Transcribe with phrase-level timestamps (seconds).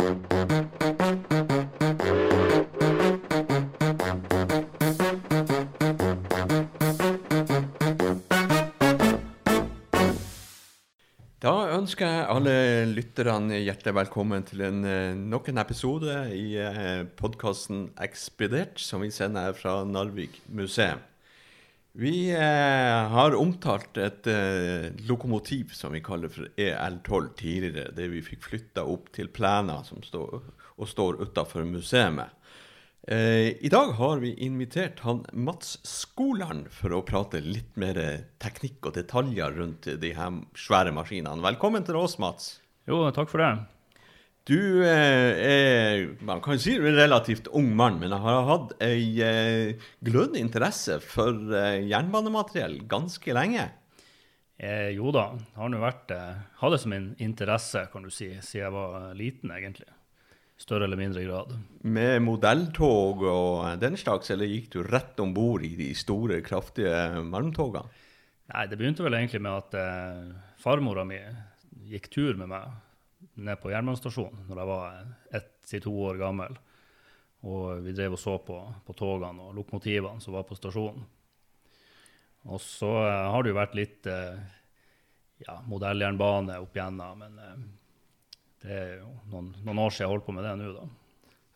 [0.00, 0.06] Da
[11.76, 12.54] ønsker jeg alle
[12.88, 19.12] lytterne hjertelig velkommen til en, eh, nok en episode i eh, podkasten Ekspedert, som vi
[19.12, 21.09] sender fra Narvik museum.
[21.92, 28.22] Vi eh, har omtalt et eh, lokomotiv som vi kaller for EL12 tidligere, det vi
[28.22, 30.36] fikk flytta opp til Plæna som står,
[30.78, 32.30] og står utafor museet.
[33.10, 37.98] Eh, I dag har vi invitert han Mats Skoland for å prate litt mer
[38.38, 41.42] teknikk og detaljer rundt de her svære maskinene.
[41.42, 42.60] Velkommen til oss, Mats.
[42.86, 43.79] Jo, takk for det.
[44.50, 48.72] Du eh, er man kan si du er en relativt ung mann, men har hatt
[48.82, 53.68] ei eh, glødende interesse for eh, jernbanemateriell ganske lenge.
[54.58, 56.10] Eh, jo da, har nå vært
[56.64, 59.86] Hadde som en interesse, kan du si, siden jeg var liten, egentlig.
[60.60, 61.54] Større eller mindre grad.
[61.86, 67.22] Med modelltog og den slags, eller gikk du rett om bord i de store, kraftige
[67.22, 67.86] malmtogene?
[68.50, 71.22] Nei, det begynte vel egentlig med at eh, farmora mi
[71.86, 72.66] gikk tur med meg
[73.46, 75.00] ned på jernbanestasjonen når jeg var
[75.40, 76.58] ett til to år gammel.
[77.48, 81.06] Og vi drev og så på, på togene og lokomotivene som var på stasjonen.
[82.48, 84.40] Og så eh, har det jo vært litt eh,
[85.44, 87.60] ja, modelljernbane opp igjennom, men eh,
[88.64, 90.88] det er jo noen, noen år siden jeg holdt på med det nå, da.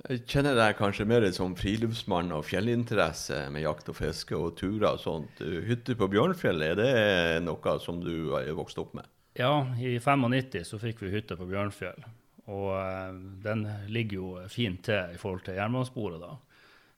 [0.04, 4.90] Jeg kjenner deg kanskje mer som friluftsmann og fjellinteresse med jakt og fiske og turer
[4.90, 5.40] og sånt.
[5.40, 9.08] Hytte på Bjørnfjellet, er det noe som du er vokst opp med?
[9.34, 12.04] Ja, i 95 så fikk vi hytte på Bjørnfjell.
[12.54, 16.36] Og eh, den ligger jo fint til i forhold til jernbanesporet, da.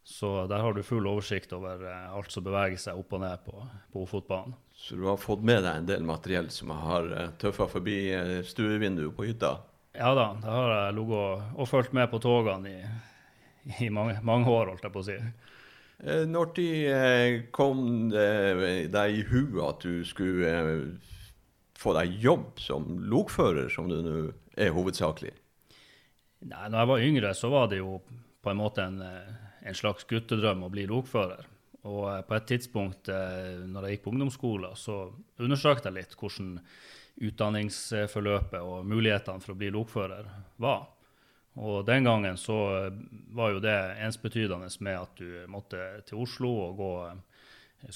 [0.07, 3.41] Så der har du full oversikt over eh, alt som beveger seg opp og ned
[3.47, 4.55] på, på Ofotbanen.
[4.77, 8.37] Så du har fått med deg en del materiell som har uh, tøffa forbi eh,
[8.45, 9.57] stuevinduet på hytta?
[9.97, 12.81] Ja da, det har jeg ligget og, og fulgt med på togene i,
[13.87, 15.17] i mange, mange år, holdt jeg på å si.
[16.05, 21.15] Eh, Når de eh, kom eh, deg i huet at du skulle eh,
[21.79, 24.17] få deg jobb som lokfører, som du nå
[24.57, 25.35] er hovedsakelig?
[26.47, 27.99] Nei, når jeg var yngre, så var det jo
[28.45, 31.47] på en måte en, eh, en slags guttedrøm å bli lokfører.
[31.87, 34.99] Og eh, på et tidspunkt eh, når jeg gikk på ungdomsskolen, så
[35.43, 36.59] undersøkte jeg litt hvordan
[37.27, 40.29] utdanningsforløpet og mulighetene for å bli lokfører
[40.63, 40.85] var.
[41.57, 42.59] Og den gangen så
[43.33, 46.91] var jo det ensbetydende med at du måtte til Oslo og gå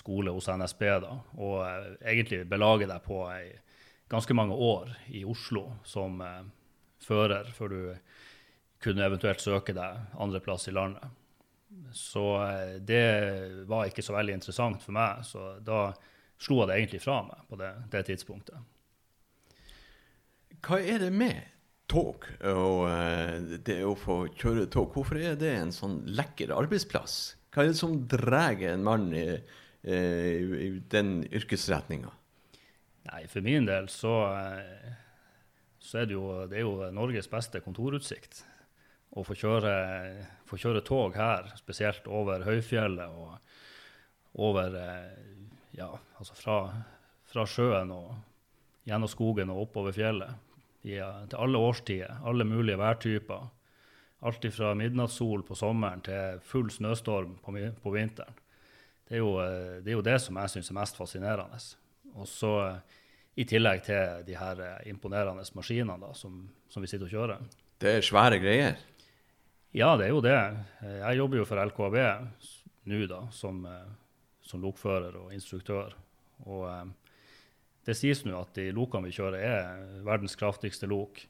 [0.01, 1.59] skole hos NSB, da, og
[2.01, 3.51] egentlig belage deg på ei,
[4.11, 6.43] ganske mange år i Oslo som eh,
[7.01, 7.81] fører, før du
[8.83, 11.07] kunne eventuelt søke deg andreplass i landet.
[11.95, 13.05] Så eh, det
[13.71, 15.91] var ikke så veldig interessant for meg, så da
[16.41, 18.69] slo jeg det egentlig fra meg på det, det tidspunktet.
[20.61, 21.41] Hva er det med
[21.91, 24.91] tog og eh, det å få kjøre tog?
[24.97, 27.21] Hvorfor er det en sånn lekker arbeidsplass?
[27.55, 29.29] Hva er det som drar en mann i,
[29.87, 30.01] i,
[30.67, 32.11] i den yrkesretninga?
[33.09, 34.93] Nei, for min del så, eh,
[35.81, 38.43] så er det jo, det er jo Norges beste kontorutsikt.
[39.17, 39.73] Å få kjøre,
[40.47, 45.27] få kjøre tog her, spesielt over høyfjellet og over eh,
[45.71, 45.87] Ja,
[46.19, 46.55] altså fra,
[47.31, 48.09] fra sjøen og
[48.85, 50.35] gjennom skogen og oppover fjellet.
[50.83, 53.49] I, eh, til alle årstider, alle mulige værtyper.
[54.27, 58.35] Alt fra midnattssol på sommeren til full snøstorm på, på vinteren.
[59.09, 59.31] Det er, jo,
[59.81, 61.57] det er jo det som jeg syns er mest fascinerende.
[62.17, 62.97] Og så eh,
[63.41, 67.45] i tillegg til de her eh, imponerende maskinene da, som, som vi sitter og kjører.
[67.81, 68.81] Det er svære greier.
[69.77, 70.37] Ja, det er jo det.
[70.83, 71.99] Eh, Jeg jobber jo for LKAB
[72.91, 73.61] nå, da, som,
[74.43, 75.93] som lokfører og instruktør.
[76.49, 76.65] Og
[77.87, 81.21] det sies nå at de lokene vi kjører, er verdens kraftigste lok.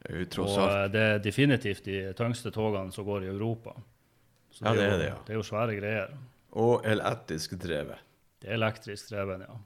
[0.00, 0.70] Det tross alt.
[0.72, 3.74] Og det er definitivt de tyngste togene som går i Europa.
[4.50, 5.18] Så Ja, det er jo, det, ja.
[5.26, 6.14] det er jo svære greier.
[6.58, 8.00] Og elektrisk drevet.
[8.40, 9.58] Det er elektrisk drevet, ja.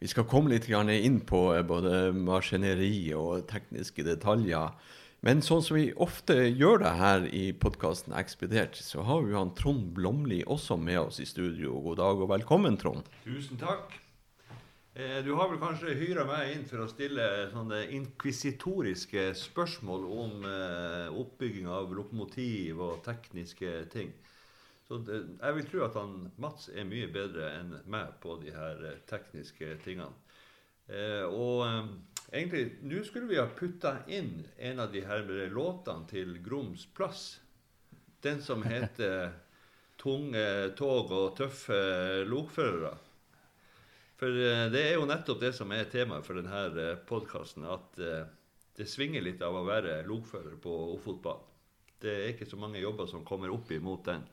[0.00, 4.72] Vi skal komme litt inn på eh, både maskineri og tekniske detaljer.
[5.20, 9.52] Men sånn som vi ofte gjør det her i podkasten Ekspedert, så har vi han
[9.52, 11.74] Trond Blomli også med oss i studio.
[11.84, 13.04] God dag og velkommen, Trond.
[13.26, 13.92] Tusen takk.
[14.96, 20.48] Eh, Du har vel kanskje hyra meg inn for å stille sånne inkvisitoriske spørsmål om
[20.48, 24.16] eh, oppbygging av lokomotiv og tekniske ting.
[24.90, 28.50] Så det, jeg vil tro at han Mats er mye bedre enn meg på de
[28.50, 30.10] her eh, tekniske tingene.
[30.90, 31.92] Eh, og eh,
[32.32, 37.38] egentlig, nå skulle vi ha putta inn en av de her låtene til Groms plass.
[38.26, 39.30] Den som heter
[40.00, 41.78] 'Tunge tog og tøffe
[42.26, 42.96] lokførere'.
[44.18, 47.70] For eh, det er jo nettopp det som er temaet for denne podkasten.
[47.70, 48.26] At eh,
[48.74, 51.46] det svinger litt av å være lokfører på Ofotbanen.
[52.02, 54.26] Det er ikke så mange jobber som kommer opp imot den.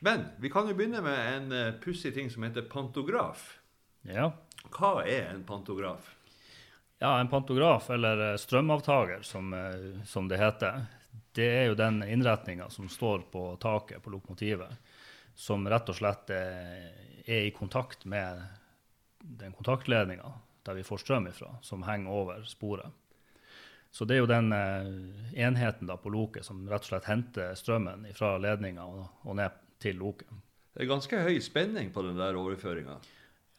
[0.00, 3.58] Men vi kan jo begynne med en uh, pussig ting som heter pantograf.
[4.08, 4.30] Ja.
[4.72, 6.16] Hva er en pantograf?
[7.02, 10.82] ja, en pantograf, eller eh, strømavtaker som, eh, som det heter,
[11.32, 14.68] det er jo den innretninga som står på taket på lokomotivet,
[15.34, 16.90] som rett og slett er,
[17.24, 18.42] er i kontakt med
[19.18, 20.32] den kontaktledninga
[20.62, 22.92] der vi får strøm ifra, som henger over sporet.
[23.90, 28.04] Så det er jo den enheten da på loket som rett og slett henter strømmen
[28.14, 30.30] fra ledninga og, og ned til loket.
[30.74, 32.98] Det er ganske høy spenning på den der overføringa.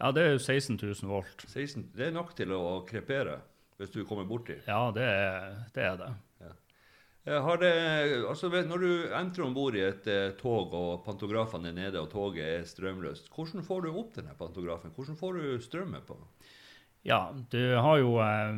[0.02, 1.46] Ja, det er jo 16 000 volt.
[1.48, 3.40] 16, det er nok til å krepere
[3.82, 4.56] hvis du kommer borti.
[4.68, 5.86] Ja, det er det.
[5.86, 6.12] Er det.
[7.26, 7.74] Eh, Har det,
[8.30, 12.10] altså når du entrer om bord i et eh, tog og pantografene er nede og
[12.10, 14.94] toget er strømløst, hvordan får du opp denne pantografen?
[14.96, 16.18] Hvordan får du strømmen på?
[17.06, 18.58] Ja, du har jo eh,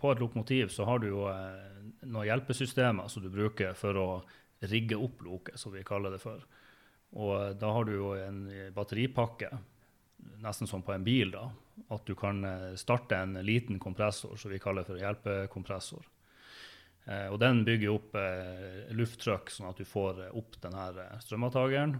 [0.00, 4.08] På et lokomotiv så har du jo eh, noen hjelpesystemer som du bruker for å
[4.64, 6.44] rigge opp loket, som vi kaller det for.
[7.14, 9.50] Og eh, da har du jo en batteripakke,
[10.44, 11.48] nesten som på en bil, da.
[11.94, 16.06] At du kan eh, starte en liten kompressor, som vi kaller for hjelpekompressor.
[17.04, 21.98] Eh, og den bygger opp eh, lufttrykk, sånn at du får eh, opp denne strømavtakeren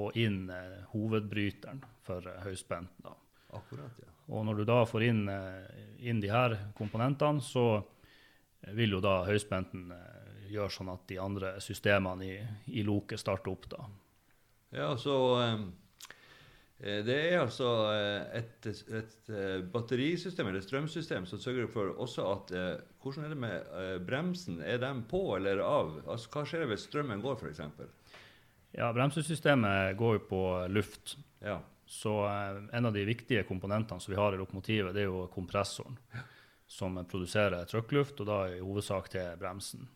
[0.00, 2.96] og inn eh, hovedbryteren for eh, høyspent.
[3.04, 3.14] da.
[3.58, 4.10] Akkurat, ja.
[4.30, 7.82] Og når du da får inn, eh, inn de her komponentene, så
[8.76, 12.36] vil jo da høyspenten eh, gjøre sånn at de andre systemene i,
[12.80, 13.84] i loket starter opp da.
[14.70, 15.62] Ja, så eh,
[16.78, 22.26] eh, Det er altså eh, et, et eh, batterisystem eller strømsystem som sørger for også
[22.30, 22.54] at
[23.02, 24.60] Hvordan er det med bremsen?
[24.62, 25.96] Er de på eller av?
[26.06, 27.62] Altså, Hva skjer hvis strømmen går, f.eks.?
[28.76, 31.16] Ja, bremsesystemet går jo på luft.
[31.42, 31.58] Ja.
[31.90, 32.12] Så
[32.70, 35.96] en av de viktige komponentene som vi har i lokomotivet, det er jo kompressoren.
[36.70, 39.88] Som produserer trykkluft, og da i hovedsak til bremsen.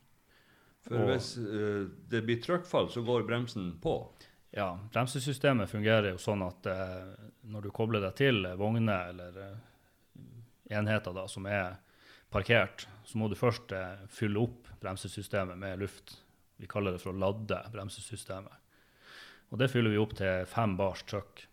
[0.89, 3.95] For Og- hvis uh, det blir trykkfall, så går bremsen på.
[4.57, 7.15] Ja, bremsesystemet fungerer jo sånn at eh,
[7.51, 9.57] når du kobler deg til vogner eller eh,
[10.79, 11.75] enheter da, som er
[12.31, 16.15] parkert, så må du først eh, fylle opp bremsesystemet med luft.
[16.63, 18.63] Vi kaller det for å ladde bremsesystemet.
[19.51, 21.47] Og det fyller vi opp til fem bars trykk.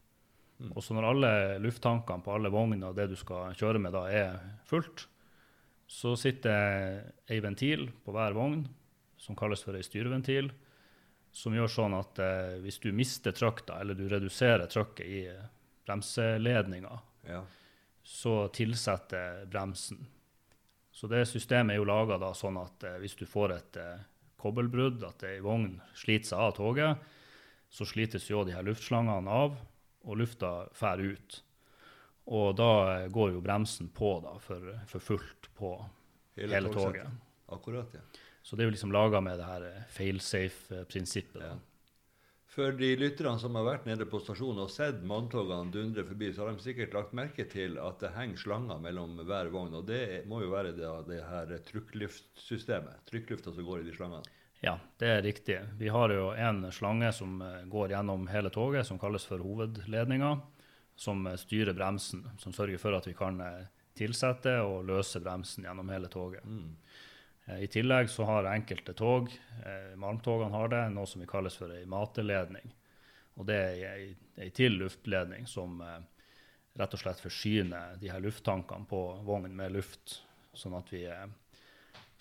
[0.61, 0.71] Mm.
[0.75, 4.05] Og så når alle lufttankene på alle vogner og det du skal kjøre med da
[4.13, 4.37] er
[4.69, 5.07] fullt,
[5.89, 7.01] så sitter
[7.33, 8.67] ei ventil på hver vogn,
[9.17, 10.53] som kalles for ei styreventil,
[11.31, 15.43] som gjør sånn at eh, hvis du mister trykk, eller du reduserer trykket i eh,
[15.87, 16.99] bremseledninga,
[17.29, 17.43] Ja.
[18.03, 20.07] så tilsetter bremsen.
[20.91, 23.99] Så det systemet er jo laga sånn at eh, hvis du får et eh,
[24.41, 26.97] kobbelbrudd, at ei vogn sliter seg av toget,
[27.71, 29.55] så slites jo de her luftslangene av,
[30.03, 31.41] og lufta fær ut.
[32.27, 32.71] Og da
[33.03, 35.71] eh, går jo bremsen på da, for, for fullt på
[36.35, 37.07] hele, hele toget.
[37.51, 38.01] Akkurat, ja.
[38.41, 41.43] Så det er jo liksom laga med det her eh, failsafe-prinsippet.
[41.45, 41.57] Ja.
[42.51, 46.43] For de lytterne som har vært nede på stasjonen og sett manntogene dundre forbi, så
[46.43, 49.77] har de sikkert lagt merke til at det henger slanger mellom hver vogn.
[49.79, 53.05] Og det må jo være det, det her trykkluftsystemet.
[53.07, 54.35] Trykklufta som går i de slangene.
[54.61, 55.61] Ja, det er riktig.
[55.79, 60.35] Vi har jo en slange som eh, går gjennom hele toget, som kalles for hovedledninga,
[60.99, 63.63] som eh, styrer bremsen, som sørger for at vi kan eh,
[63.97, 66.43] tilsette og løse bremsen gjennom hele toget.
[66.45, 66.75] Mm.
[67.51, 69.29] Eh, I tillegg så har enkelte tog,
[69.65, 72.71] eh, malmtogene har det, noe som vi kalles for ei mateledning.
[73.39, 75.99] Og det er ei, ei til luftledning som eh,
[76.79, 80.21] rett og slett forsyner de her lufttankene på vognen med luft,
[80.53, 81.05] sånn at vi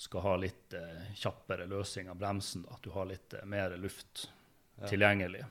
[0.01, 0.75] skal ha litt
[1.19, 2.63] kjappere løsning av bremsen.
[2.73, 4.29] At du har litt mer luft
[4.81, 4.87] Ja.
[4.89, 5.43] tilgjengelig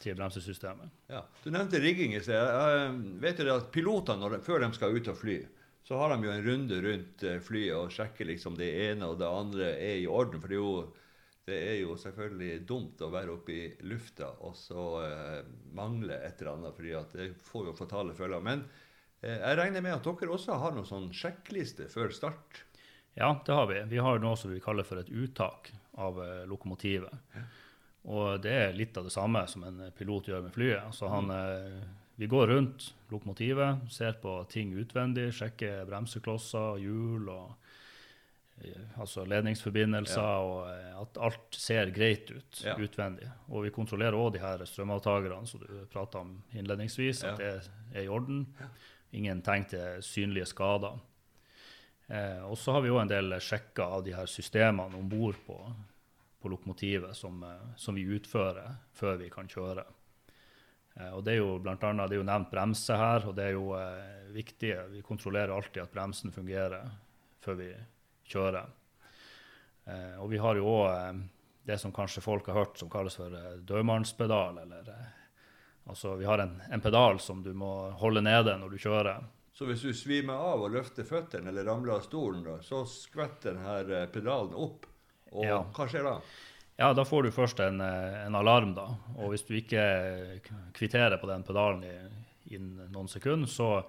[0.00, 0.88] til bremsesystemet.
[1.12, 1.20] Ja.
[1.44, 2.40] Du nevnte rigging i sted.
[3.20, 5.34] Vet det at Pilotene, før de skal ut og fly,
[5.90, 9.16] så har de jo en runde rundt eh, flyet og sjekker liksom det ene og
[9.18, 10.38] det andre er i orden.
[10.38, 10.84] For det er jo,
[11.50, 15.40] det er jo selvfølgelig dumt å være oppe i lufta og så eh,
[15.74, 18.44] mangle et eller annet, fordi at det får jo fatale følger.
[18.46, 18.62] Men
[19.18, 22.62] eh, jeg regner med at dere også har noen sånn sjekkliste før start.
[23.18, 23.82] Ja, det har vi.
[23.90, 27.34] Vi har noe som vi kaller for et uttak av eh, lokomotivet.
[28.14, 30.86] Og det er litt av det samme som en pilot gjør med flyet.
[30.86, 31.82] Altså han, eh,
[32.20, 37.54] vi går rundt lokomotivet, ser på ting utvendig, sjekker bremseklosser, hjul og
[38.60, 42.74] eh, altså ledningsforbindelser, og eh, at alt ser greit ut Ja.
[42.76, 43.30] utvendig.
[43.48, 47.32] Og vi kontrollerer òg de her strømavtakerne som du prata om innledningsvis, Ja.
[47.32, 48.46] at det er i orden.
[49.12, 51.00] Ingen tegn til synlige skader.
[52.10, 55.36] Eh, og så har vi òg en del sjekker av de her systemene om bord
[55.46, 55.56] på,
[56.42, 59.84] på lokomotivet som, eh, som vi utfører før vi kan kjøre.
[61.00, 63.48] Eh, og det er jo blant annet, det er jo nevnt bremse her, og det
[63.48, 64.74] er jo eh, viktig.
[64.92, 66.90] Vi kontrollerer alltid at bremsen fungerer
[67.40, 67.70] før vi
[68.30, 68.68] kjører.
[69.86, 71.22] Eh, og vi har jo òg eh,
[71.70, 74.58] det som kanskje folk har hørt som kalles for eh, dødmannspedal.
[74.64, 75.10] Eller, eh,
[75.90, 79.24] altså vi har en, en pedal som du må holde nede når du kjører.
[79.56, 83.58] Så hvis du svimer av og løfter føttene eller ramler av stolen, da, så skvetter
[83.58, 84.86] denne pedalen opp.
[85.34, 85.58] Og Ja.
[85.76, 86.14] hva skjer da?
[86.80, 88.86] Ja, da får du først en, eh, en alarm, da.
[89.18, 89.82] Og hvis du ikke
[90.72, 91.84] kvitterer på den pedalen
[92.48, 93.82] innen noen sekunder, så,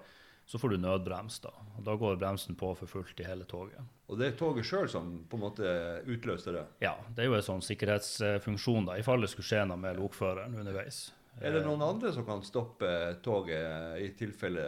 [0.44, 1.54] så får du nødbrems, da.
[1.78, 3.80] Og da går bremsen på for fullt i hele toget.
[4.12, 5.72] Og det er toget sjøl som på en måte
[6.04, 6.66] utløser det.
[6.84, 9.96] Ja, det er jo en sånn sikkerhetsfunksjon, da, i fall det skulle skje noe med
[9.96, 11.06] lokføreren underveis.
[11.40, 12.90] Er det noen andre som kan stoppe
[13.24, 14.66] toget i tilfelle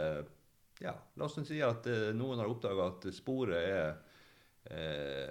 [0.81, 3.93] ja, La oss si at eh, noen har oppdaga at sporet er
[4.73, 5.29] eh,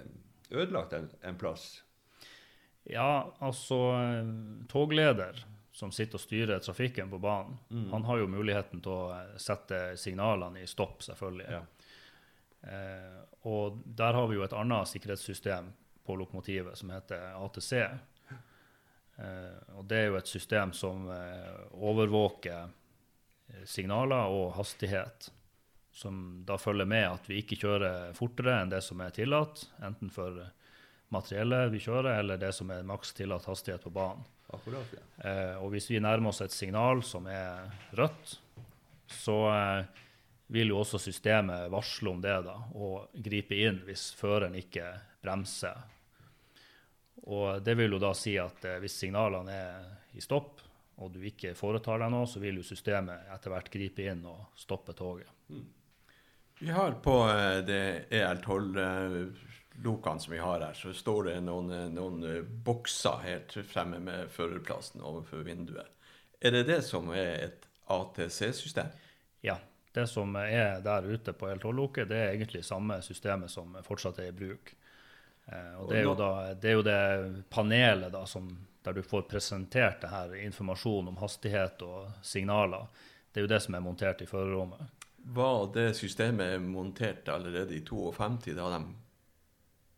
[0.54, 1.82] ødelagt en, en plass.
[2.90, 3.78] Ja, altså
[4.68, 5.38] Togleder
[5.74, 7.56] som sitter og styrer trafikken på banen,
[7.90, 11.46] han har jo muligheten til å eh, sette signalene i stopp, selvfølgelig.
[11.50, 11.62] Ja.
[12.70, 13.16] Eh,
[13.50, 15.72] og der har vi jo et annet sikkerhetssystem
[16.06, 17.72] på lokomotivet som heter ATC.
[19.16, 25.30] Eh, og det er jo et system som eh, overvåker eh, signaler og hastighet.
[25.94, 30.10] Som da følger med at vi ikke kjører fortere enn det som er tillatt, enten
[30.10, 30.38] for
[31.14, 34.24] materiellet vi kjører, eller det som er maks tillatt hastighet på banen.
[34.54, 35.04] Akkurat, ja.
[35.30, 38.36] Eh, og hvis vi nærmer oss et signal som er rødt,
[39.10, 40.02] så eh,
[40.54, 44.92] vil jo også systemet varsle om det da, og gripe inn hvis føreren ikke
[45.24, 45.80] bremser.
[47.24, 50.60] Og det vil jo da si at eh, hvis signalene er i stopp,
[51.02, 54.52] og du ikke foretar deg noe, så vil jo systemet etter hvert gripe inn og
[54.58, 55.30] stoppe toget.
[55.48, 55.64] Mm.
[56.60, 58.84] Vi har på eh, det EL12
[59.82, 64.30] lokene som vi har her, så står det noen, noen eh, bokser helt fremme med
[64.30, 65.90] førerplassen overfor vinduet.
[66.40, 68.90] Er det det som er et ATC-system?
[69.40, 69.58] Ja.
[69.94, 74.32] Det som er der ute på L12-loket, det er egentlig samme systemet som fortsatt er
[74.32, 74.72] i bruk.
[75.46, 78.48] Eh, og det er jo, da, det, er jo det panelet da, som,
[78.82, 82.88] der du får presentert det her informasjonen om hastighet og signaler.
[83.30, 85.06] Det er jo det som er montert i førerrommet.
[85.24, 88.82] Var det systemet montert allerede i 52 da de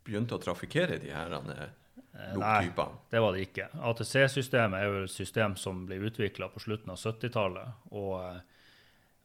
[0.07, 1.67] begynte å trafikkere de her loktypene?
[2.39, 3.09] Nei.
[3.11, 3.69] Det var det ikke.
[3.91, 7.89] ATC-systemet er jo et system som ble utvikla på slutten av 70-tallet.
[7.93, 8.39] Og eh,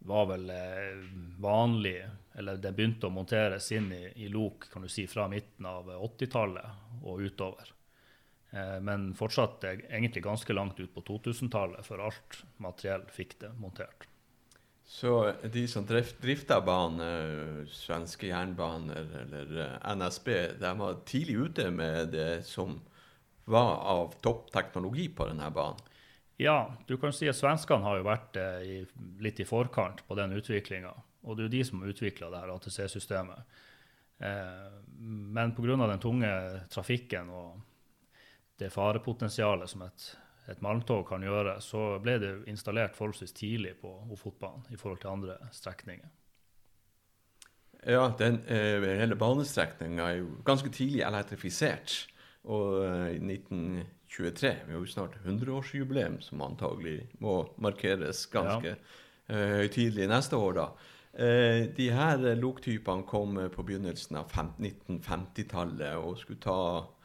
[0.04, 1.04] var vel eh,
[1.38, 2.02] vanlig,
[2.34, 5.90] eller det begynte å monteres inn i, i lok kan du si, fra midten av
[5.94, 7.72] 80-tallet og utover.
[8.50, 13.52] Eh, men fortsatt eh, egentlig ganske langt ut på 2000-tallet før alt materiell fikk det
[13.60, 14.08] montert.
[14.92, 20.28] Så de som drif- drifta banen, eh, svenske jernbaner eller eh, NSB,
[20.61, 22.76] de var tidlig ute med det som
[23.49, 25.80] var av toppteknologi på denne banen.
[26.37, 28.76] Ja, du kan si at svenskene har jo vært eh, i,
[29.25, 30.92] litt i forkant på den utviklinga.
[31.25, 33.58] Og det er jo de som har utvikla her ATC-systemet.
[34.20, 34.70] Eh,
[35.00, 35.76] men pga.
[35.87, 36.32] den tunge
[36.68, 37.61] trafikken og
[38.61, 40.11] det farepotensialet som et,
[40.50, 45.12] et malmtog kan gjøre, så ble det installert forholdsvis tidlig på Ofotbanen i forhold til
[45.12, 46.11] andre strekninger.
[47.82, 52.06] Ja, den eh, hele banestrekninga er jo ganske tidlig elektrifisert.
[52.50, 59.54] Og eh, i 1923 Vi har jo snart 100-årsjubileum, som antagelig må markeres ganske eh,
[59.62, 60.66] høytidelig neste år, da.
[61.12, 67.01] Eh, de her eh, loktypene kom eh, på begynnelsen av 1950-tallet og skulle ta eh,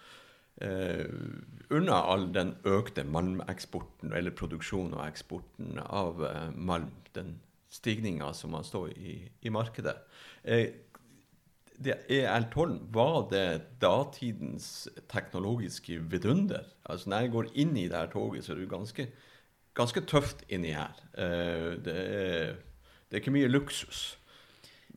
[1.70, 6.92] unna all den økte malmeksporten, eller produksjonen og eksporten av eh, malm.
[7.16, 7.38] Den
[7.72, 9.98] stigninga som man står i, i markedet.
[10.44, 10.68] Eh,
[11.78, 16.66] det EL12, var det datidens teknologiske vidunder?
[16.86, 19.08] Altså Når jeg går inn i det her toget, så er det ganske,
[19.78, 20.96] ganske tøft inni her.
[21.14, 22.56] Eh, det, er,
[23.08, 24.16] det er ikke mye luksus.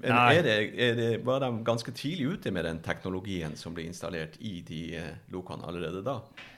[0.01, 3.85] Men er det, er det, var de ganske tidlig ute med den teknologien som ble
[3.91, 6.17] installert i de eh, lokene allerede da?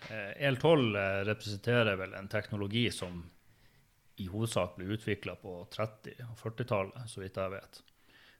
[0.08, 3.24] Eh, EL12 eh, representerer vel en teknologi som
[4.22, 7.82] i hovedsak ble utvikla på 30- og 40-tallet, så vidt jeg vet.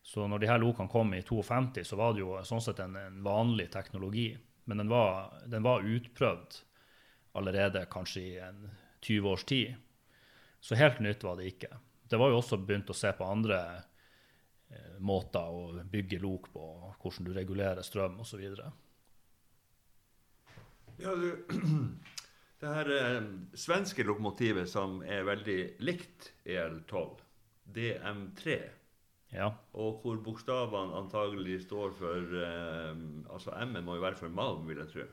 [0.02, 2.96] Så når de her lokene kom i 52, så var det jo sånn sett en,
[2.98, 4.30] en vanlig teknologi.
[4.70, 6.58] Men den var, den var utprøvd
[7.38, 8.66] allerede kanskje i en
[9.02, 9.74] 20 års tid.
[10.60, 11.70] Så helt nytt var det ikke.
[12.06, 13.86] Det var jo også begynt å se på andre eh,
[15.02, 16.62] måter å bygge lok på,
[17.02, 18.42] hvordan du regulerer strøm osv.
[21.02, 21.30] Ja, du,
[22.62, 23.22] det her eh,
[23.58, 27.18] svenske lokomotivet som er veldig likt EL12,
[27.74, 28.60] DM3,
[29.32, 29.46] Ja.
[29.72, 32.90] og hvor bokstavene antagelig står for eh,
[33.32, 35.06] Altså M-en må jo være for malm, vil jeg tro.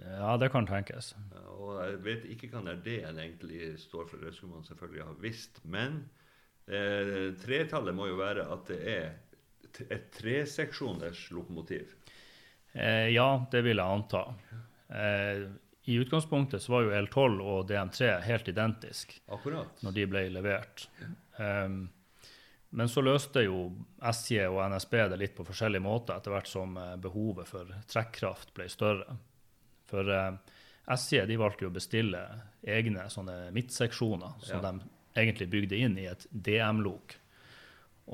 [0.00, 1.12] ja, det kan tenkes.
[1.58, 5.14] Og jeg vet ikke hva den D-en egentlig står for, det skulle man selvfølgelig ha
[5.20, 5.60] visst.
[5.64, 6.06] Men
[6.68, 9.08] eh, tretallet må jo være at det er
[9.94, 11.94] et treseksjoners lokomotiv.
[12.72, 14.22] Eh, ja, det vil jeg anta.
[14.88, 15.44] Eh,
[15.88, 19.82] I utgangspunktet så var jo L12 og DM3 helt identiske Akkurat.
[19.82, 20.88] når de ble levert.
[21.38, 21.88] Um,
[22.70, 23.70] men så løste jo
[24.04, 28.52] SJ og NSB det litt på forskjellige måter etter hvert som eh, behovet for trekkraft
[28.56, 29.16] ble større.
[29.88, 30.36] For eh,
[30.92, 32.20] SJ de valgte jo å bestille
[32.68, 34.72] egne sånne midtseksjoner som Ja.
[34.72, 37.16] de egentlig bygde inn i et DM-lok.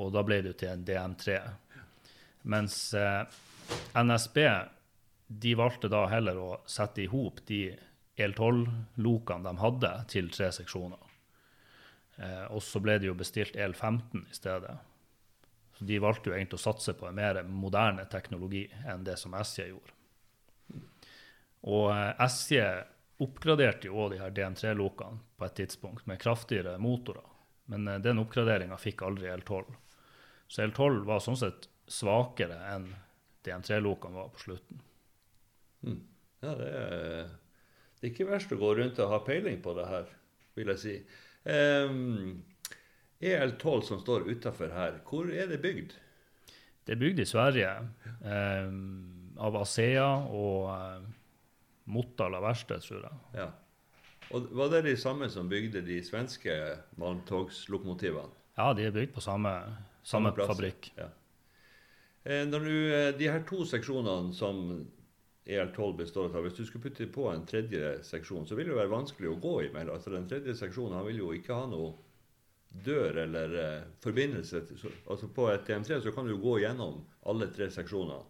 [0.01, 1.37] Og da ble det jo til en DM3.
[2.51, 3.23] Mens eh,
[3.97, 4.39] NSB
[5.27, 7.67] de valgte da heller å sette i hop de
[8.21, 11.15] EL12-lokene de hadde, til tre seksjoner.
[12.17, 14.77] Eh, og så ble det jo bestilt EL15 i stedet.
[15.75, 19.35] Så de valgte jo egentlig å satse på en mer moderne teknologi enn det som
[19.35, 19.95] SJ gjorde.
[21.65, 22.61] Og eh, SJ
[23.23, 27.27] oppgraderte jo de her DN3-lokene på et tidspunkt med kraftigere motorer.
[27.71, 29.65] Men eh, den oppgraderinga fikk aldri L12.
[30.49, 32.91] Så L12 var sånn sett svakere enn
[33.45, 34.83] DN3-lokene var på slutten.
[36.45, 37.31] Ja, det er,
[38.01, 40.09] det er ikke verst å gå rundt og ha peiling på det her,
[40.57, 40.95] vil jeg si.
[41.45, 42.43] Um,
[43.25, 45.95] EL12 som står utafor her, hvor er det bygd?
[46.85, 47.71] Det er bygd i Sverige
[48.21, 51.07] um, av Asea og eh,
[51.85, 53.21] Motala verksted, tror jeg.
[53.35, 53.51] Ja.
[54.33, 56.55] Og Var det de samme som bygde de svenske
[56.97, 58.33] malmtogslokomotivene?
[58.57, 59.53] Ja, de er bygd på samme,
[60.03, 60.93] samme, samme fabrikk.
[60.97, 61.11] Ja.
[62.25, 64.87] Eh, når du, eh, de her to seksjonene som
[65.45, 68.93] EL12 består av, hvis du skulle putte på en tredje seksjon, så vil det være
[68.95, 69.99] vanskelig å gå imellom.
[69.99, 71.93] Altså Den tredje seksjonen han vil jo ikke ha noe
[72.85, 74.63] dør eller eh, forbindelse.
[75.11, 78.25] Altså På et TM3 så kan du gå gjennom alle tre seksjonene.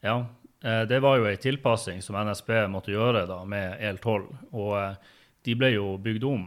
[0.00, 0.26] Ja,
[0.62, 4.26] eh, det var jo ei tilpassing som NSB måtte gjøre da med EL12.
[4.52, 5.14] Og eh,
[5.46, 6.44] de ble jo bygd om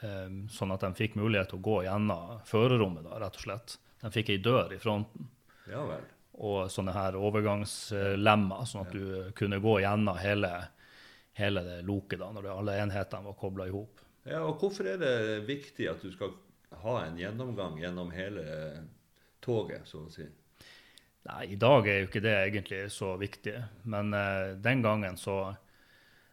[0.00, 3.76] eh, sånn at de fikk mulighet til å gå gjennom førerrommet, da, rett og slett.
[4.02, 5.28] De fikk ei dør i fronten
[5.68, 6.04] Ja vel.
[6.38, 10.52] og sånne her overgangslemmer, sånn at du kunne gå gjennom hele,
[11.36, 14.04] hele det loket da, når alle enhetene var kobla i hop.
[14.28, 15.16] Ja, og Hvorfor er det
[15.48, 16.36] viktig at du skal
[16.84, 18.44] ha en gjennomgang gjennom hele
[19.44, 20.26] toget, så å si?
[21.26, 23.56] Nei, i dag er jo ikke det egentlig så viktig,
[23.90, 25.54] men eh, den gangen så,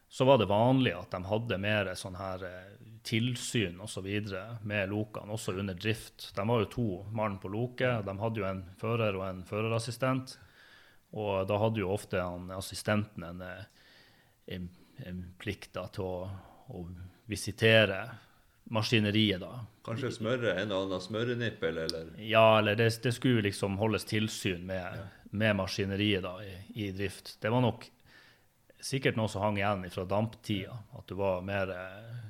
[0.07, 5.33] så var det vanlig at de hadde mer sånn her eh, tilsyn videre med lokene,
[5.33, 6.31] også under drift.
[6.35, 10.37] De var jo to mann på loket, de hadde jo en fører og en førerassistent.
[11.15, 13.89] Og da hadde jo ofte han, assistenten en, eh,
[14.55, 14.69] en,
[15.05, 16.29] en plikt da, til å,
[16.71, 16.85] å
[17.29, 17.99] visitere
[18.73, 19.65] maskineriet, da.
[19.85, 24.65] Kanskje smøre en og annen smørenippel, eller Ja, eller det, det skulle liksom holdes tilsyn
[24.65, 26.55] med, med maskineriet da, i,
[26.87, 27.35] i drift.
[27.41, 27.85] Det var nok
[28.81, 32.25] sikkert noe som hang igjen fra damptida, at det var mer, eh,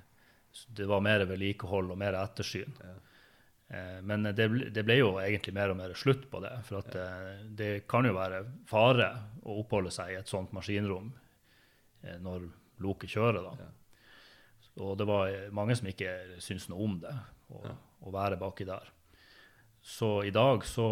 [0.75, 2.75] det var mer vedlikehold og mer ettersyn.
[2.83, 4.45] Eh, Men det,
[4.75, 6.51] det ble jo egentlig mer og mer slutt på det.
[6.67, 7.07] For at det,
[7.57, 9.07] det kan jo være fare
[9.43, 11.09] å oppholde seg i et sånt maskinrom
[12.03, 12.45] eh, når
[12.83, 13.41] loket kjører.
[13.41, 13.71] da.
[14.81, 17.13] Og det var mange som ikke syntes noe om det,
[17.53, 17.61] å,
[18.05, 18.89] å være baki der.
[19.85, 20.89] Så i dag så,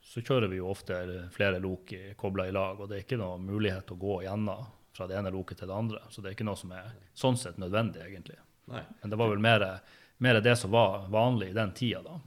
[0.00, 0.96] så kjører vi jo ofte
[1.34, 4.66] flere lok kobla i lag, og det er ikke noe mulighet til å gå gjennom
[4.96, 6.00] fra det ene loket til det andre.
[6.10, 8.38] Så det er ikke noe som er sånn sett nødvendig, egentlig.
[8.72, 8.82] Nei.
[9.02, 9.64] Men det var vel mer,
[10.24, 12.18] mer det som var vanlig i den tida, da.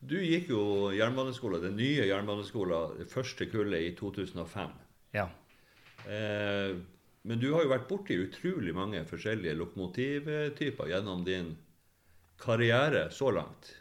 [0.00, 0.62] Du gikk jo
[0.96, 4.70] jernbaneskole, den nye jernbaneskolen, det første kullet i 2005.
[5.12, 5.26] Ja.
[6.08, 6.78] Eh,
[7.22, 11.52] men du har jo vært borti utrolig mange forskjellige lokomotivtyper gjennom din
[12.40, 13.74] karriere så langt.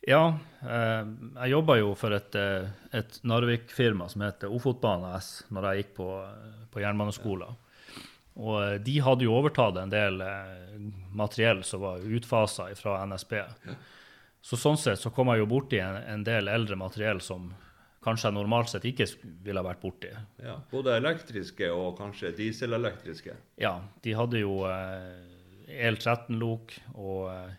[0.00, 1.08] Ja, eh,
[1.42, 5.94] jeg jobba jo for et, eh, et Narvik-firma som heter Ofotbane S, når jeg gikk
[5.98, 6.08] på,
[6.72, 7.58] på jernbaneskolen.
[8.40, 10.22] Og eh, de hadde jo overtatt en del
[11.12, 13.34] materiell som var utfasa fra NSB.
[14.40, 17.50] Så sånn sett så kom jeg jo borti en, en del eldre materiell som
[18.04, 19.06] kanskje jeg normalt sett ikke
[19.44, 20.12] ville ha vært borti.
[20.42, 23.36] Ja, både elektriske og kanskje dieselelektriske.
[23.60, 27.58] Ja, de hadde jo eh, EL13-lok og eh,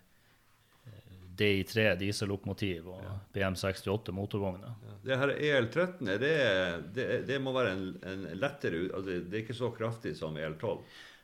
[1.41, 4.73] DI3 diesellokomotiv og BM68 motorvogner.
[4.88, 4.97] Ja.
[5.06, 6.36] Det her EL13, er det,
[6.97, 10.82] det, det må være en, en lettere altså Det er ikke så kraftig som EL12.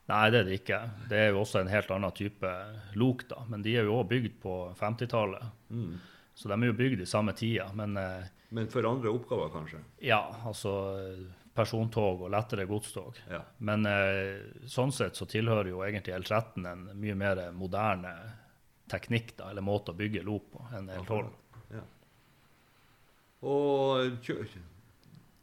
[0.08, 0.80] Nei, det er det ikke.
[1.10, 2.52] Det er jo også en helt annen type
[2.96, 3.42] lok, da.
[3.52, 5.50] Men de er jo òg bygd på 50-tallet.
[6.38, 7.66] Så de er jo bygd i samme tida.
[7.76, 9.80] Men eh, Men for andre oppgaver, kanskje.
[10.08, 10.72] ja, altså
[11.58, 13.18] persontog og lettere godstog.
[13.30, 13.42] Ja.
[13.66, 14.38] Men eh,
[14.70, 18.12] sånn sett så tilhører jo egentlig L13 en mye mer moderne
[18.88, 21.26] teknikk, da, eller måte å bygge lop på, enn L12.
[21.74, 21.82] Ja.
[23.42, 24.30] Og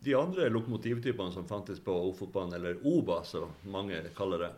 [0.05, 4.53] de andre lokomotivtypene som fantes på Ofotbanen, eller OBA, som mange kaller det.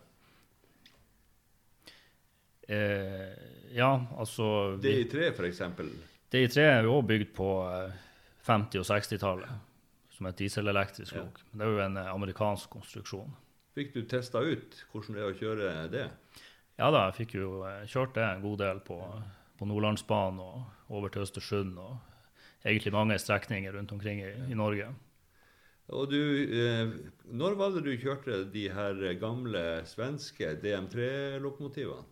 [2.69, 3.33] Eh,
[3.77, 5.61] ja, altså vi- DI3 f.eks.
[6.31, 7.93] DI3 er jo òg bygd på eh,
[8.47, 9.57] 50- og 60-tallet.
[10.17, 11.21] som et dieselelektrisk Ja.
[11.27, 11.41] lok.
[11.53, 13.35] Det er jo en eh, amerikansk konstruksjon.
[13.77, 16.05] Fikk du testa ut hvordan det er å kjøre det?
[16.79, 18.97] Ja da, jeg fikk jo eh, kjørt det en god del på,
[19.59, 21.99] på Nordlandsbanen og over til Østersund og
[22.65, 24.89] egentlig mange strekninger rundt omkring i, i Norge.
[25.93, 26.17] Og du,
[26.49, 26.89] eh,
[27.29, 32.09] når var det du kjørte de her gamle svenske DM3-lokomotivene?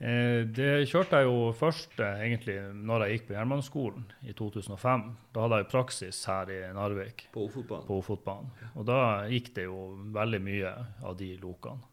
[0.00, 2.54] Eh, det kjørte jeg jo først eh, egentlig
[2.88, 5.02] når jeg gikk på jernbaneskolen i 2005.
[5.34, 7.84] Da hadde jeg praksis her i Narvik På Ofotbanen?
[7.84, 8.48] på Ofotbanen.
[8.80, 9.80] Og da gikk det jo
[10.14, 10.70] veldig mye
[11.04, 11.84] av de lokene.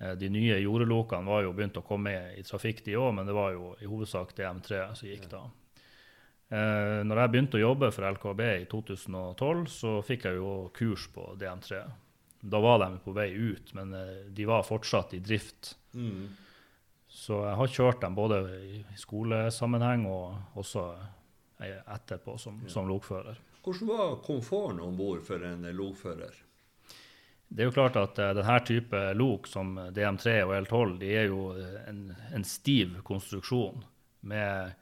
[0.00, 3.36] Eh, De nye jordelokene var jo begynt å komme i trafikk, de òg, men det
[3.36, 5.42] var jo i hovedsak DM3 som gikk da.
[6.54, 11.24] Når jeg begynte å jobbe for LKAB i 2012, så fikk jeg jo kurs på
[11.40, 11.80] DM3.
[12.44, 13.90] Da var de på vei ut, men
[14.36, 15.72] de var fortsatt i drift.
[15.96, 16.28] Mm.
[17.14, 20.88] Så jeg har kjørt dem både i skolesammenheng og også
[21.62, 23.38] eh, etterpå som, som lokfører.
[23.64, 26.34] Hvordan var komforten om bord for en lokfører?
[27.48, 31.28] Det er jo klart at uh, denne type lok som DM3 og L12 de er
[31.30, 33.84] jo eh, en, en stiv konstruksjon
[34.26, 34.74] med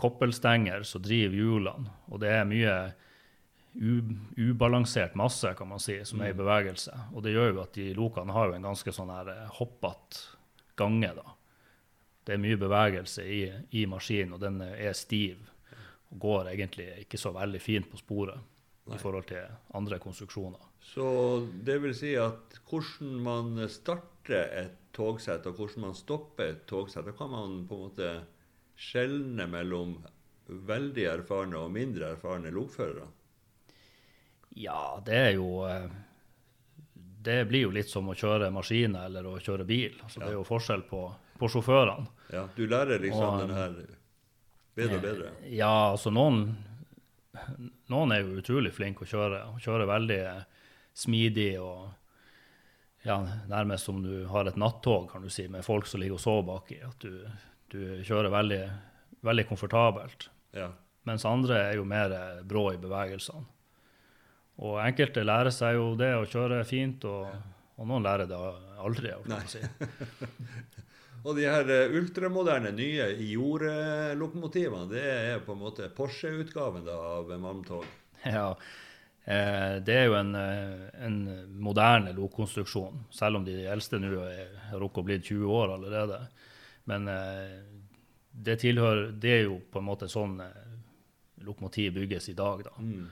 [0.00, 1.92] koppelstenger som driver hjulene.
[2.08, 2.76] Og det er mye
[3.76, 6.96] ubalansert masse kan man si, som er i bevegelse.
[7.12, 10.24] Og det gjør jo at de lokene har jo en ganske sånn her eh, hoppete
[10.76, 11.12] gange.
[11.20, 11.35] da.
[12.26, 13.40] Det er mye bevegelse i,
[13.78, 15.44] i maskinen, og den er stiv.
[16.10, 18.52] Og går egentlig ikke så veldig fint på sporet
[18.94, 20.62] i forhold til andre konstruksjoner.
[20.82, 21.06] Så
[21.66, 27.06] det vil si at hvordan man starter et togsett, og hvordan man stopper et togsett,
[27.06, 28.12] da kan man på en måte
[28.78, 29.96] skjelne mellom
[30.46, 33.08] veldig erfarne og mindre erfarne lokførere.
[34.56, 35.88] Ja, det er jo eh,
[37.26, 39.98] Det blir jo litt som å kjøre maskiner eller å kjøre bil.
[40.04, 41.02] Altså, Det er jo forskjell på,
[41.38, 42.06] på sjåførene.
[42.32, 43.76] Ja, du lærer liksom Og, den her
[44.76, 45.32] bedre og bedre.
[45.50, 46.48] Ja, altså noen
[47.92, 49.42] Noen er jo utrolig flinke å kjøre.
[49.52, 50.20] og Kjører veldig
[50.96, 51.90] smidig og
[53.06, 56.22] ja, nærmest som du har et nattog, kan du si, med folk som ligger og
[56.24, 56.80] sover baki.
[56.82, 57.20] At du,
[57.70, 58.62] du kjører veldig,
[59.28, 60.26] veldig komfortabelt.
[60.56, 60.72] Ja.
[61.06, 62.16] Mens andre er jo mer
[62.48, 63.44] brå i bevegelsene.
[64.66, 67.28] Og enkelte lærer seg jo det å kjøre fint, og,
[67.76, 68.40] og noen lærer det
[68.80, 69.12] aldri.
[69.52, 69.60] Si.
[71.26, 77.86] Og de her eh, ultramoderne nye jordlokomotivene, det er på en måte Porsche-utgaven av malmtog.
[78.26, 78.52] Ja,
[79.24, 81.18] eh, det er jo en, eh, en
[81.62, 86.20] moderne lokkonstruksjon, selv om de eldste nå har rukket å bli 20 år allerede.
[86.86, 87.08] Men
[88.30, 90.36] det tilhører Det er jo på en måte sånn
[91.42, 92.74] lokomotiv bygges i dag, da.
[92.78, 93.08] Mm.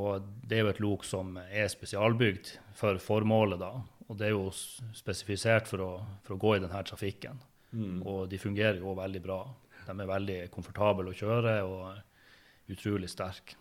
[0.00, 3.74] Og det er jo et lok som er spesialbygd for formålet, da.
[4.10, 5.90] Og det er jo spesifisert for å,
[6.26, 7.38] for å gå i denne trafikken.
[7.70, 8.00] Mm.
[8.02, 9.44] Og de fungerer jo veldig bra.
[9.86, 13.56] De er veldig komfortable å kjøre og utrolig sterke.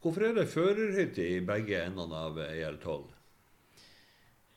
[0.00, 3.08] Hvorfor er det førerhytte i begge endene av EL12?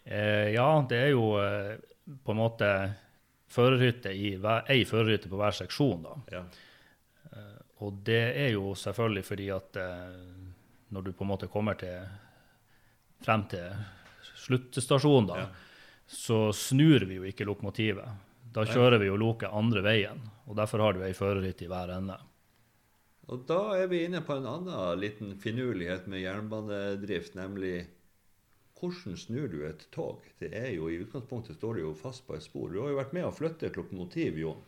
[0.04, 1.74] Eh, ja, det er jo eh,
[2.24, 2.70] på en måte
[3.52, 6.16] førerhytte i ei førerhytte på hver seksjon, da.
[6.32, 6.46] Ja.
[7.84, 10.16] Og det er jo selvfølgelig fordi at eh,
[10.96, 12.06] når du på en måte kommer til
[13.24, 13.68] frem til
[14.44, 15.48] sluttstasjonen, da, Ja.
[16.08, 18.10] så snur vi jo ikke lokomotivet.
[18.54, 21.90] Da kjører vi jo loket andre veien, og derfor har du ei førerhytte i hver
[21.96, 22.20] ende.
[23.32, 27.88] Og da er vi inne på en annen liten finurlighet med jernbanedrift, nemlig
[28.84, 30.20] hvordan snur du et tog?
[30.42, 32.68] Det er jo I utgangspunktet står det jo fast på et spor.
[32.70, 34.60] Du har jo vært med å flytte et lokomotiv, Jon.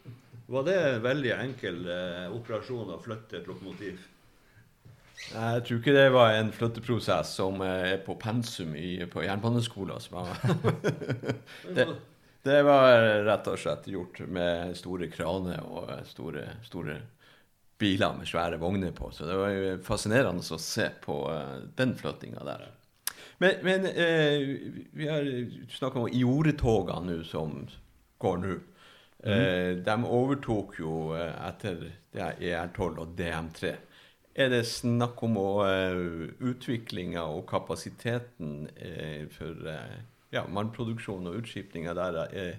[0.47, 3.99] Var det en veldig enkel eh, operasjon å flytte et lokomotiv?
[5.25, 9.99] Jeg tror ikke det var en flytteprosess som eh, er på pensum i, på jernbaneskolen.
[11.75, 11.88] Det-
[12.45, 16.99] Det var rett og slett gjort med store kraner og store, store
[17.82, 19.10] biler med svære vogner på.
[19.12, 22.67] Så det var jo fascinerende å se på eh, den flyttinga der.
[23.41, 24.45] Men, men eh,
[24.93, 25.25] vi har
[25.73, 27.58] snakka om jordetogene nå som
[28.21, 28.60] går nå.
[29.25, 31.82] Eh, de overtok jo eh, etter
[32.13, 33.73] det ER12 og DM3.
[34.36, 35.95] Er det snakk om å, eh,
[36.43, 39.93] utviklinga og kapasiteten uh, for uh,
[40.36, 42.56] ja, mannproduksjon og utskipninga der Uh,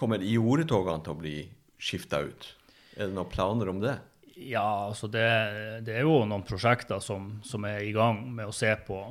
[0.00, 1.34] Kommer jordetogene til å bli
[1.76, 2.46] skifta ut?
[2.96, 3.98] Er det noen planer om det?
[4.38, 5.26] Ja, altså det,
[5.84, 9.02] det er jo noen prosjekter som, som er i gang med å se på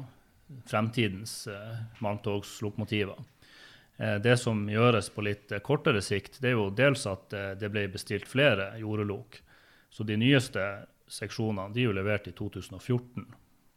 [0.72, 3.20] fremtidens uh, malmtogslokomotiver.
[4.00, 8.30] Det som gjøres på litt kortere sikt, det er jo dels at det ble bestilt
[8.32, 9.36] flere jordelok.
[9.92, 10.64] Så de nyeste
[11.10, 13.26] seksjonene de er jo levert i 2014,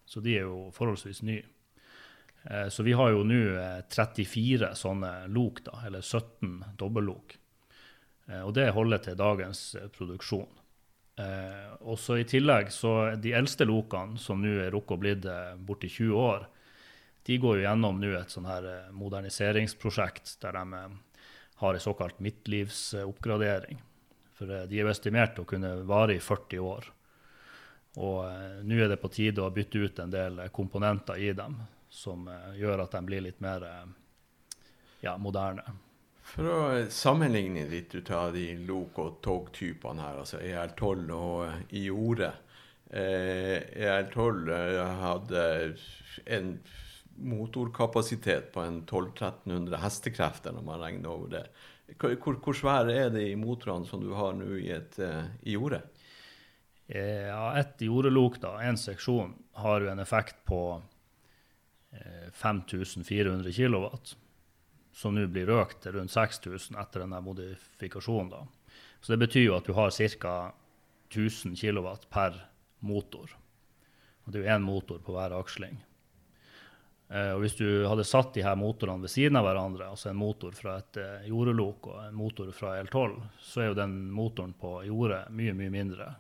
[0.07, 1.45] så de er jo forholdsvis nye.
[2.45, 7.37] Eh, Så vi har jo nå eh, 34 sånne lok, da, eller 17 dobbellok.
[8.29, 10.49] Eh, Og det holder til dagens eh, produksjon.
[11.19, 15.55] Eh, også I tillegg så de eldste lokene, som nå er rukket å blitt eh,
[15.57, 16.47] borti 20 år,
[17.25, 20.97] de går jo gjennom nå et sånn her eh, moderniseringsprosjekt der de eh,
[21.63, 23.79] har en såkalt midtlivsoppgradering.
[24.35, 26.89] For eh, de er jo estimert å kunne vare i 40 år.
[28.01, 31.33] Og eh, nå er det på tide å bytte ut en del eh, komponenter i
[31.37, 31.59] dem
[31.93, 33.67] som eh, gjør at de blir litt mer
[35.03, 35.65] ja, moderne.
[36.33, 42.31] For å sammenligne litt ut av de lok- og togtypene her, altså EL12 og Iore.
[42.89, 45.45] Eh, EL12 eh, hadde
[46.25, 46.55] en
[47.23, 51.45] motorkapasitet på en 1200-1300 hestekrefter, når man regner over det.
[52.01, 54.97] Hvor, hvor, svære er de motorene som du har nå i et
[55.45, 55.83] Iore?
[56.93, 60.83] Eh, Ja, ett jordelok, da, én seksjon, har jo en effekt på
[61.93, 63.87] eh, 5400 kW,
[64.93, 68.29] som nå blir økt til rundt 6000 etter denne modifikasjonen.
[68.31, 68.43] da.
[69.01, 70.53] Så det betyr jo at du har ca.
[71.13, 72.37] 1000 kW per
[72.81, 73.33] motor.
[74.25, 75.81] Og det er jo én motor på hver aksling.
[77.13, 80.21] Eh, og hvis du hadde satt de her motorene ved siden av hverandre, altså en
[80.21, 84.55] motor fra et eh, jordelok og en motor fra L12, så er jo den motoren
[84.57, 86.13] på jordet mye, mye mindre.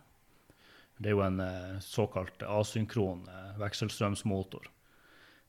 [1.02, 4.68] Det er jo en eh, såkalt asynkron eh, vekselstrømsmotor.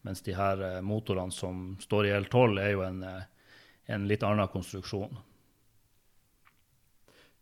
[0.01, 4.49] Mens de her eh, motorene som står i L12, er jo en, en litt annen
[4.49, 5.13] konstruksjon.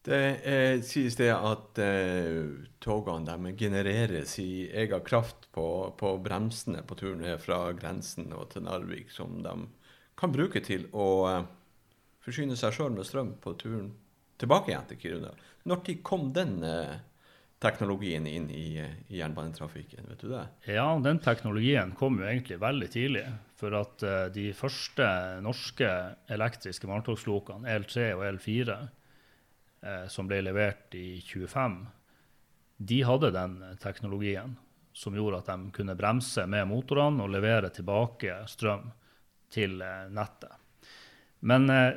[0.04, 2.42] Det eh, sies det at eh,
[2.82, 5.66] togene genereres i egen kraft på,
[5.98, 9.54] på bremsene på turen her fra grensen og til Narvik, som de
[10.18, 11.46] kan bruke til å eh,
[12.26, 13.92] forsyne seg sjøl med strøm på turen
[14.42, 15.36] tilbake igjen til Kiruna.
[15.70, 16.98] Når de kom den eh,
[17.62, 20.44] teknologien inn i, eh, i jernbanetrafikken, vet du det?
[20.74, 23.26] Ja, den teknologien kom jo egentlig veldig tidlig.
[23.62, 25.06] For at uh, de første
[25.46, 25.90] norske
[26.34, 28.78] elektriske vanntogslokene, L3 og L4,
[29.86, 31.84] uh, som ble levert i 25,
[32.82, 34.56] de hadde den eh, teknologien
[34.94, 38.90] som gjorde at de kunne bremse med motorene og levere tilbake strøm
[39.52, 40.52] til uh, nettet.
[41.48, 41.94] Men eh,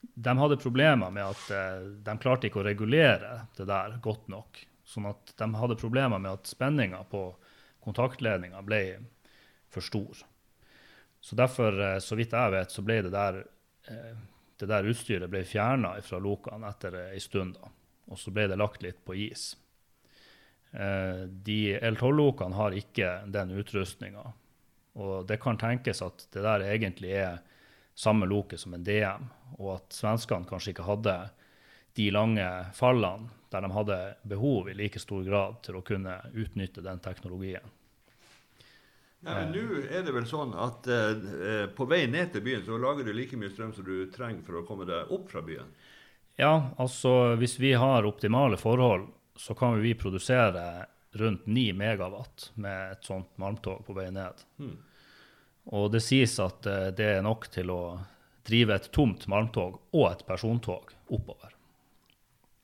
[0.00, 4.60] de hadde problemer med at eh, de klarte ikke å regulere det der godt nok.
[4.84, 7.24] Sånn at de hadde problemer med at spenninga på
[7.84, 8.82] kontaktledninga ble
[9.72, 10.24] for stor.
[11.20, 13.42] Så derfor, eh, så vidt jeg vet, så ble det der,
[13.88, 14.14] eh,
[14.60, 17.56] det der utstyret ble fjerna fra lokene etter ei stund.
[17.60, 17.72] da.
[18.10, 19.54] Og så ble det lagt litt på is.
[20.70, 24.22] De L12-lokene har ikke den utrustninga.
[25.02, 27.40] Og det kan tenkes at det der egentlig er
[28.00, 31.16] samme loket som en DM, og at svenskene kanskje ikke hadde
[31.98, 33.98] de lange fallene der de hadde
[34.30, 37.66] behov i like stor grad til å kunne utnytte den teknologien.
[39.20, 43.12] Nå er det vel sånn at eh, på vei ned til byen så lager du
[43.12, 45.74] like mye strøm som du trenger for å komme deg opp fra byen.
[46.40, 50.86] Ja, altså hvis vi har optimale forhold, så kan vi produsere
[51.20, 54.40] rundt 9 megawatt med et sånt malmtog på vei ned.
[54.62, 54.78] Hmm.
[55.66, 58.00] Og det sies at eh, det er nok til å
[58.48, 61.52] drive et tomt malmtog og et persontog oppover.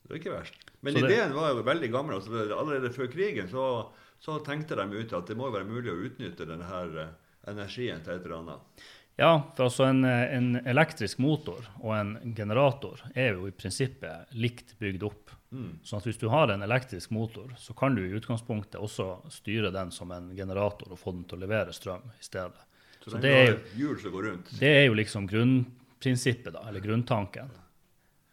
[0.07, 0.55] Det er ikke verst.
[0.81, 2.15] Men Så det- ideen var jo veldig gammel.
[2.15, 3.89] Altså, allerede før krigen så,
[4.21, 8.03] så tenkte de ut at det må være mulig å utnytte denne her eh, energien
[8.03, 8.85] til et eller annet.
[9.19, 14.33] Ja, for altså en, eh, en elektrisk motor og en generator er jo i prinsippet
[14.37, 15.31] likt bygd opp.
[15.51, 15.79] Mm.
[15.87, 19.71] Sånn at hvis du har en elektrisk motor, så kan du i utgangspunktet også styre
[19.73, 22.61] den som en generator og få den til å levere strøm i stedet.
[23.07, 24.49] Så, Så det er jo- hjul som går rundt.
[24.59, 27.51] Det er jo liksom grunnprinsippet, da, eller grunntanken.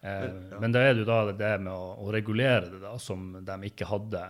[0.02, 0.60] Eh, Ja.
[0.60, 3.58] Men da er det jo da det med å, å regulere det, da, som de
[3.70, 4.24] ikke hadde.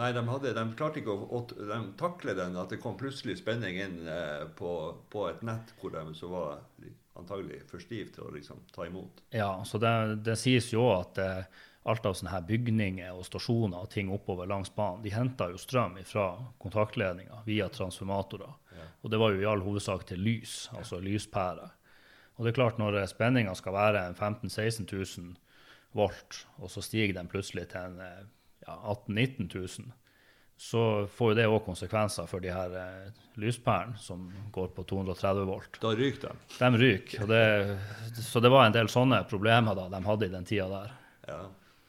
[0.00, 3.76] Nei, de, hadde, de klarte ikke å, de takle den, at det kom plutselig spenning
[3.78, 4.72] inn eh, på,
[5.12, 6.58] på et nett hvor de så var
[7.20, 9.20] antagelig for stive til å liksom ta imot.
[9.30, 11.44] Ja, så det, det sies jo at eh,
[11.90, 15.60] alt av sånne her bygninger og stasjoner og ting oppover langs banen, de henter jo
[15.60, 18.54] strøm fra kontaktledninger via transformatorer.
[19.02, 21.76] Og det var jo i all hovedsak til lys, altså lyspærer.
[22.36, 24.86] Og det er klart, når spenninga skal være 15 000-16
[25.20, 25.34] 000
[25.92, 28.22] volt, og så stiger den plutselig til en eh,
[28.66, 29.92] ja, 18 000-19 000,
[30.60, 35.46] så får jo det òg konsekvenser for de her eh, lyspærene som går på 230
[35.48, 35.78] volt.
[35.80, 36.56] Da ryker de.
[36.58, 37.26] De ryker.
[37.30, 40.92] Det, så det var en del sånne problemer da de hadde i den tida der.
[41.30, 41.40] Ja.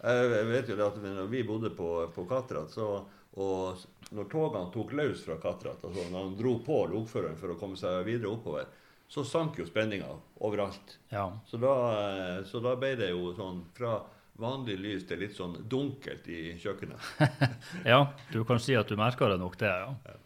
[0.02, 3.04] Jeg vet jo det at når vi bodde på, på Katrat, så,
[3.40, 3.80] og
[4.12, 7.78] når togene tok løs fra Katrat, altså når han dro på lokføreren for å komme
[7.80, 8.66] seg videre oppover,
[9.12, 10.08] så sank jo spenninga
[10.44, 10.98] overalt.
[11.12, 11.30] Ja.
[11.48, 14.02] Så da, eh, så da ble det jo sånn fra
[14.42, 17.10] vanlig lys til litt sånn dunkelt i kjøkkenet.
[17.92, 19.72] ja, du kan si at du merker det nok, det.
[19.72, 20.18] ja.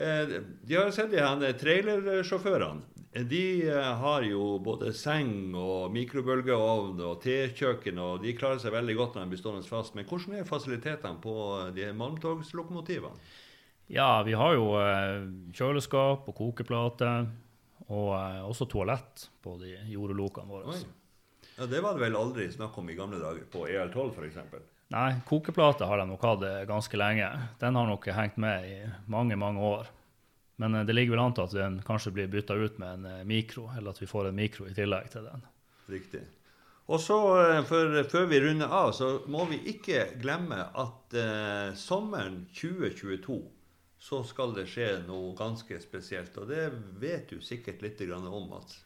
[0.00, 2.99] Eh, De har sett de her trailersjåførene.
[3.12, 8.94] De eh, har jo både seng og mikrobølgeovn og tekjøkken, og de klarer seg veldig
[9.00, 9.96] godt når de blir stående fast.
[9.98, 11.34] Men hvordan er fasilitetene på
[11.74, 13.18] de malmtogslokomotivene?
[13.90, 15.26] Ja, vi har jo eh,
[15.58, 17.10] kjøleskap og kokeplate,
[17.90, 20.78] og eh, også toalett på de jordelokene våre.
[21.58, 24.38] Ja, Det var det vel aldri snakk om i gamle dager, på EL12 f.eks.?
[24.94, 27.26] Nei, kokeplate har de nok hatt ganske lenge.
[27.58, 28.78] Den har nok hengt med i
[29.10, 29.90] mange, mange år.
[30.60, 33.08] Men eh, det ligger vel an til at den kanskje blir bytta ut med en
[33.08, 35.46] eh, mikro, eller at vi får en mikro i tillegg til den.
[35.90, 36.20] Riktig.
[36.90, 42.44] Og så, eh, Før vi runder av, så må vi ikke glemme at eh, sommeren
[42.52, 43.40] 2022
[44.00, 46.36] så skal det skje noe ganske spesielt.
[46.40, 46.70] Og det
[47.00, 48.78] vet du sikkert litt om, Mats?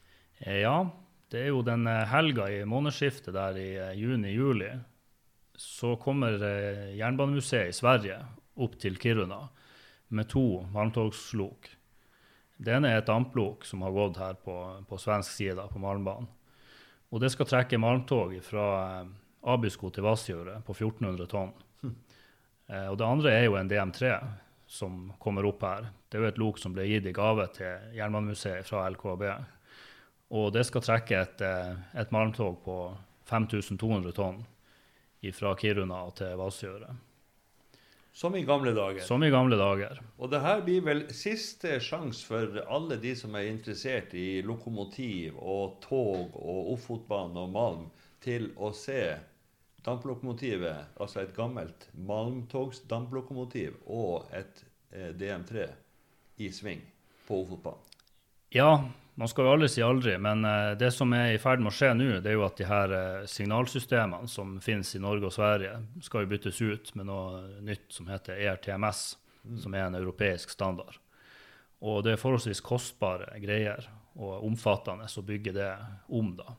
[0.43, 0.89] Ja,
[1.31, 4.73] det er jo den helga i månedsskiftet der i juni-juli.
[5.55, 6.35] Så kommer
[6.99, 8.19] Jernbanemuseet i Sverige
[8.59, 9.45] opp til Kiruna
[10.07, 11.69] med to varmtogslok.
[12.57, 14.55] Det ene er et damplok som har gått her på,
[14.87, 16.29] på svensk side, på Malmbanen.
[17.11, 18.65] Og det skal trekke malmtog fra
[19.01, 19.11] eh,
[19.51, 21.53] Abisko til Vassjøret på 1400 tonn.
[22.65, 24.15] Eh, og det andre er jo en DM3
[24.65, 25.91] som kommer opp her.
[26.09, 29.27] Det er jo et lok som ble gitt i gave til Jernbanemuseet fra LKAB.
[30.33, 32.79] Og det skal trekke et, eh, et malmtog på
[33.29, 34.41] 5200 tonn
[35.33, 37.04] fra Kiruna til Vassjøret.
[38.15, 39.03] Som i gamle dager.
[39.03, 39.97] Som i gamle dager.
[40.23, 45.35] Og det her blir vel siste sjanse for alle de som er interessert i lokomotiv
[45.35, 47.89] og tog og Ofotbanen og Malm,
[48.23, 49.17] til å se
[49.83, 54.63] damplokomotivet, altså et gammelt malmtogsdamplokomotiv og et
[54.95, 55.67] eh, DM3
[56.39, 56.87] i sving
[57.27, 57.83] på Ofotbanen.
[58.55, 58.79] Ja,
[59.15, 61.75] man skal jo aldri si aldri, men eh, det som er i ferd med å
[61.75, 65.35] skje nå, det er jo at de her eh, signalsystemene som finnes i Norge og
[65.35, 69.05] Sverige, skal jo byttes ut med noe nytt som heter ERTMS,
[69.45, 70.99] ERTMS, som er en europeisk standard.
[71.85, 75.71] Og det er forholdsvis kostbare greier og omfattende å bygge det
[76.07, 76.55] om, da.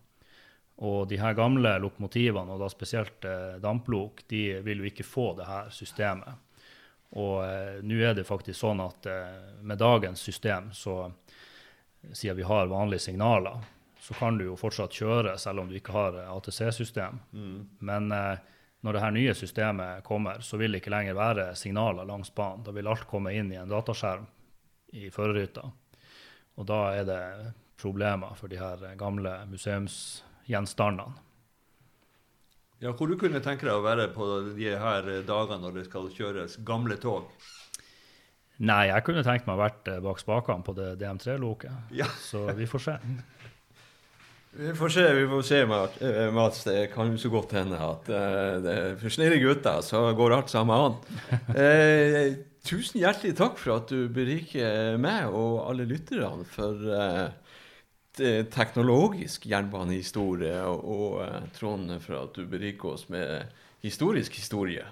[0.84, 5.30] Og de her gamle lokomotivene, og da spesielt eh, damplok, de vil jo ikke få
[5.38, 6.42] det her systemet.
[7.16, 11.06] Og eh, nå er det faktisk sånn at eh, med dagens system, så
[12.12, 13.64] siden vi har vanlige signaler,
[14.06, 17.18] så kan du jo fortsatt kjøre selv om du ikke har eh, ATC-system.
[17.78, 18.38] Men eh,
[18.86, 22.62] når det her nye systemet kommer, så vil det ikke lenger være signaler langs banen.
[22.62, 24.28] Da vil alt komme inn i en dataskjerm
[24.94, 25.64] i førerhytta.
[26.56, 27.22] Og da er det
[27.80, 31.22] problemer for de her eh, gamle museumsgjenstandene.
[32.84, 36.10] Ja, hvor du kunne tenke deg å være på de her dagene når det skal
[36.12, 37.30] kjøres gamle tog?
[38.64, 41.92] Nei, jeg kunne tenkt meg å vært eh, bak spakene på det DM3-loket.
[41.96, 42.08] Ja.
[42.22, 42.98] Så vi får se.
[44.56, 45.58] Vi får se, vi får se,
[46.32, 46.62] Mats.
[46.64, 48.06] Det kan jo så godt hende at
[48.64, 51.00] det, for snille gutter så går alt sammen an.
[51.66, 57.28] Eh, tusen hjertelig takk for at du beriker meg og alle lytterne for eh,
[58.16, 63.52] teknologisk jernbanehistorie, og, og Trond for at du beriker oss med
[63.84, 64.86] historisk historie.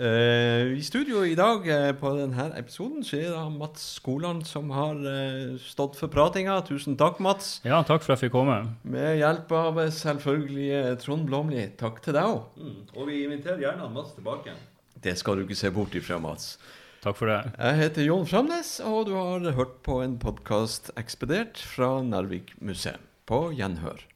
[0.00, 4.70] Eh, I studio i dag uh, på denne episoden så er det Mats Skoland som
[4.72, 6.56] har uh, stått for pratinga.
[6.64, 7.58] Tusen takk, Mats.
[7.66, 8.58] Ja, takk for at jeg fikk komme.
[8.88, 11.66] Med hjelp av selvfølgelig Trond Blomli.
[11.80, 12.46] Takk til deg òg.
[12.56, 12.78] Mm.
[12.96, 14.56] Og vi inviterer gjerne Mats tilbake.
[15.02, 16.54] Det skal du ikke se bort ifra, Mats.
[17.02, 17.40] Takk for det.
[17.58, 23.02] Jeg heter Jon Framnes, og du har hørt på en podkast ekspedert fra Narvik museum.
[23.26, 24.06] På gjenhør.